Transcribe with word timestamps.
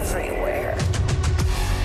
Everywhere. 0.00 0.74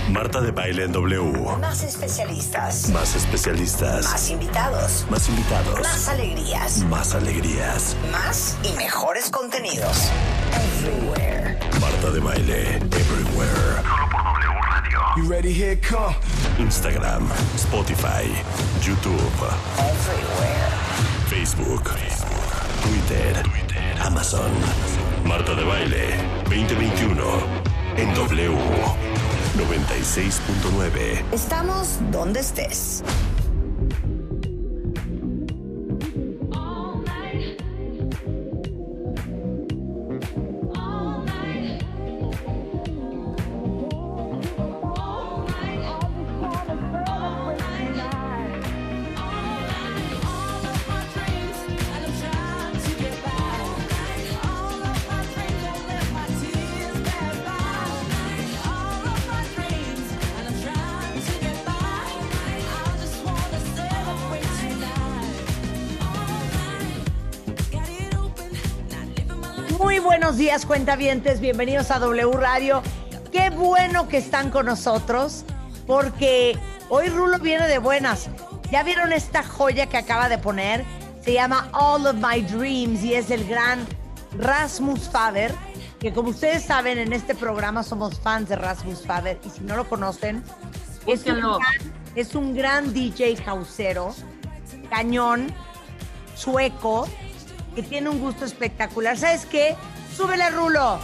Marta 0.09 0.39
de 0.39 0.51
baile 0.51 0.83
en 0.85 0.91
W. 0.91 1.57
Más 1.59 1.83
especialistas. 1.83 2.89
Más 2.89 3.15
especialistas. 3.15 4.05
Más 4.05 4.29
invitados. 4.29 5.05
Más 5.09 5.27
invitados. 5.27 5.79
Más 5.81 6.07
alegrías. 6.07 6.77
Más 6.83 7.13
alegrías. 7.15 7.95
Más 8.11 8.55
y 8.63 8.71
mejores 8.77 9.29
contenidos. 9.29 10.09
Everywhere. 10.53 11.59
Marta 11.81 12.11
de 12.11 12.19
baile 12.19 12.75
everywhere. 12.75 13.81
Solo 13.83 14.09
por 14.09 14.23
W 14.23 14.61
Radio. 14.71 14.99
You 15.17 15.29
ready? 15.29 15.51
Here 15.53 15.77
come. 15.77 16.15
Instagram, 16.59 17.27
Spotify, 17.57 18.25
YouTube, 18.81 19.19
Everywhere. 19.77 20.71
Facebook, 21.27 21.91
Twitter, 22.81 23.43
Amazon. 24.05 24.51
Marta 25.25 25.53
de 25.55 25.63
baile 25.65 26.15
2021 26.45 27.74
en 27.97 28.13
W 28.13 28.51
96.9. 29.57 31.23
Estamos 31.31 31.99
donde 32.11 32.41
estés. 32.41 33.03
Muy 69.95 70.03
buenos 70.03 70.35
días, 70.35 70.65
cuentavientes. 70.65 71.39
Bienvenidos 71.39 71.89
a 71.89 71.99
W 71.99 72.33
Radio. 72.33 72.83
Qué 73.31 73.49
bueno 73.49 74.09
que 74.09 74.17
están 74.17 74.51
con 74.51 74.65
nosotros, 74.65 75.45
porque 75.87 76.59
hoy 76.89 77.07
Rulo 77.07 77.39
viene 77.39 77.65
de 77.69 77.77
buenas. 77.77 78.29
¿Ya 78.69 78.83
vieron 78.83 79.13
esta 79.13 79.41
joya 79.41 79.87
que 79.87 79.95
acaba 79.95 80.27
de 80.27 80.37
poner? 80.37 80.83
Se 81.23 81.31
llama 81.31 81.69
All 81.71 82.05
of 82.07 82.15
My 82.15 82.41
Dreams 82.41 83.05
y 83.05 83.13
es 83.13 83.31
el 83.31 83.47
gran 83.47 83.87
Rasmus 84.37 85.07
Faber, 85.07 85.55
que 86.01 86.11
como 86.11 86.31
ustedes 86.31 86.65
saben, 86.65 86.97
en 86.97 87.13
este 87.13 87.33
programa 87.33 87.81
somos 87.81 88.19
fans 88.19 88.49
de 88.49 88.57
Rasmus 88.57 89.01
Faber 89.05 89.39
y 89.45 89.49
si 89.49 89.61
no 89.61 89.77
lo 89.77 89.87
conocen, 89.87 90.43
es 91.07 91.25
un, 91.25 91.39
gran, 91.39 91.61
es 92.15 92.35
un 92.35 92.53
gran 92.53 92.93
DJ 92.93 93.37
causero, 93.37 94.13
cañón, 94.89 95.53
sueco, 96.35 97.07
que 97.75 97.83
tiene 97.83 98.09
un 98.09 98.19
gusto 98.19 98.45
espectacular. 98.45 99.17
¿Sabes 99.17 99.45
qué? 99.45 99.75
Súbele, 100.15 100.49
Rulo. 100.49 100.97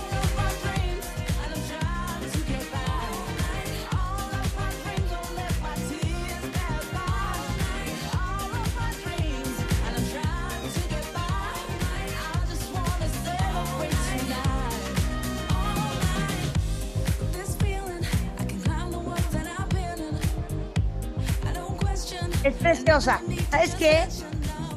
Es 22.44 22.56
preciosa. 22.56 23.22
¿Sabes 23.52 23.76
qué? 23.76 24.08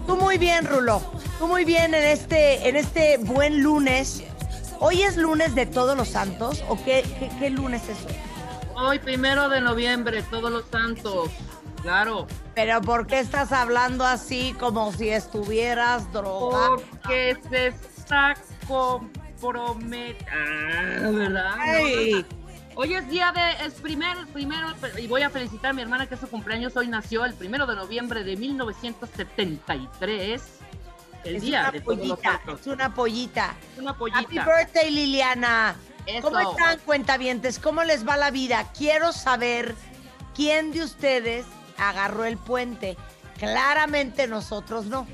Tú 0.07 0.17
muy 0.17 0.37
bien, 0.37 0.67
Rulo. 0.67 1.14
Muy 1.41 1.65
bien 1.65 1.95
en 1.95 2.05
este, 2.05 2.69
en 2.69 2.77
este 2.77 3.19
buen 3.19 3.63
lunes. 3.63 4.23
¿Hoy 4.81 5.03
es 5.03 5.17
lunes 5.17 5.55
de 5.55 5.67
todos 5.67 5.97
los 5.97 6.09
santos? 6.09 6.65
¿O 6.69 6.77
qué, 6.85 7.05
qué, 7.19 7.31
qué 7.39 7.51
lunes 7.51 7.89
es 7.89 7.99
hoy? 8.05 8.15
Hoy, 8.77 8.99
primero 8.99 9.49
de 9.49 9.61
noviembre, 9.61 10.23
todos 10.23 10.51
los 10.51 10.65
santos. 10.71 11.31
Claro. 11.83 12.27
Pero 12.55 12.81
¿por 12.81 13.07
qué 13.07 13.19
estás 13.19 13.53
hablando 13.53 14.05
así 14.05 14.55
como 14.59 14.93
si 14.93 15.11
estuvieras 15.11 16.11
drogado? 16.13 16.77
Porque 16.77 17.37
se 17.49 17.67
está 17.69 18.35
comprometiendo. 18.67 20.25
Ah, 20.33 21.11
¿verdad? 21.11 21.55
Ay, 21.59 22.25
Hoy 22.77 22.95
es 22.95 23.09
día 23.09 23.33
de. 23.33 23.67
Es 23.67 23.75
primer, 23.75 24.17
primero. 24.33 24.67
Y 24.99 25.07
voy 25.07 25.23
a 25.23 25.31
felicitar 25.31 25.71
a 25.71 25.75
mi 25.75 25.83
hermana 25.83 26.09
que 26.09 26.15
es 26.15 26.21
su 26.21 26.29
cumpleaños. 26.29 26.77
Hoy 26.77 26.89
nació 26.89 27.25
el 27.25 27.35
primero 27.35 27.67
de 27.67 27.77
noviembre 27.77 28.25
de 28.25 28.37
1973. 28.37 30.43
El 31.25 31.37
es 31.37 31.43
día 31.43 31.61
una 31.61 31.71
de 31.71 31.81
pollita, 31.81 32.41
es 32.61 32.67
una 32.67 32.95
pollita. 32.95 33.57
Happy 34.19 34.39
birthday, 34.39 34.91
Liliana. 34.91 35.77
Eso. 36.07 36.23
¿Cómo 36.23 36.39
están, 36.39 36.79
cuentavientes? 36.81 37.59
¿Cómo 37.59 37.83
les 37.83 38.07
va 38.07 38.17
la 38.17 38.31
vida? 38.31 38.71
Quiero 38.77 39.13
saber 39.13 39.75
quién 40.35 40.73
de 40.73 40.83
ustedes 40.83 41.47
agarró 41.79 42.25
el 42.25 42.37
puente. 42.37 42.97
Claramente 43.39 44.27
nosotros 44.27 44.87
no. 44.87 45.07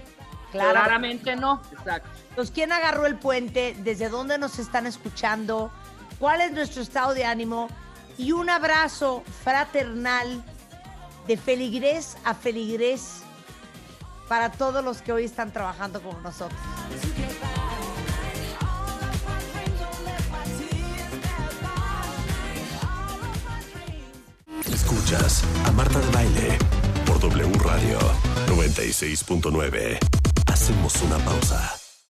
Claramente. 0.51 0.89
Claramente 0.89 1.37
no. 1.37 1.63
Exacto. 1.73 2.09
Entonces, 2.31 2.53
¿quién 2.53 2.73
agarró 2.73 3.07
el 3.07 3.17
puente? 3.17 3.77
¿Desde 3.79 4.09
dónde 4.09 4.37
nos 4.37 4.59
están 4.59 4.87
escuchando? 4.87 5.71
¿Cuál 6.19 6.41
es 6.41 6.53
nuestro 6.53 6.83
estado 6.83 7.15
de 7.15 7.25
ánimo? 7.25 7.69
Y 8.19 8.33
un 8.33 8.51
abrazo 8.51 9.23
fraternal 9.45 10.43
de 11.27 11.37
feligrés 11.37 12.17
a 12.25 12.35
feligrés 12.35 13.23
para 14.31 14.53
todos 14.53 14.85
los 14.85 15.03
que 15.03 15.13
hoy 15.13 15.25
están 15.25 15.53
trabajando 15.53 16.01
con 16.01 16.23
nosotros. 16.23 16.61
Escuchas 24.73 25.43
a 25.67 25.73
Marta 25.73 25.99
de 25.99 26.11
baile 26.13 26.59
por 27.07 27.19
W 27.19 27.59
Radio 27.59 27.99
96.9. 28.47 29.99
Hacemos 30.47 31.03
una 31.03 31.19
pausa. 31.19 31.80